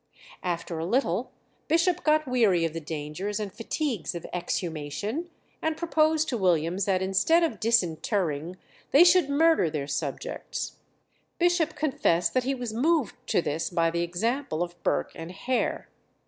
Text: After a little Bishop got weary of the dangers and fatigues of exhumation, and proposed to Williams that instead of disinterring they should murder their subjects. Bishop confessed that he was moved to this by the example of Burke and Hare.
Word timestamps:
After 0.41 0.79
a 0.79 0.85
little 0.87 1.31
Bishop 1.67 2.03
got 2.03 2.27
weary 2.27 2.65
of 2.65 2.73
the 2.73 2.79
dangers 2.79 3.39
and 3.39 3.53
fatigues 3.53 4.15
of 4.15 4.25
exhumation, 4.33 5.29
and 5.61 5.77
proposed 5.77 6.27
to 6.29 6.39
Williams 6.39 6.85
that 6.85 7.03
instead 7.03 7.43
of 7.43 7.59
disinterring 7.59 8.57
they 8.89 9.03
should 9.03 9.29
murder 9.29 9.69
their 9.69 9.85
subjects. 9.85 10.77
Bishop 11.37 11.75
confessed 11.75 12.33
that 12.33 12.45
he 12.45 12.55
was 12.55 12.73
moved 12.73 13.15
to 13.27 13.43
this 13.43 13.69
by 13.69 13.91
the 13.91 14.01
example 14.01 14.63
of 14.63 14.81
Burke 14.81 15.11
and 15.13 15.31
Hare. 15.31 15.87